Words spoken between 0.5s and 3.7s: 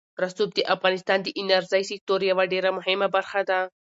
د افغانستان د انرژۍ سکتور یوه ډېره مهمه برخه ده.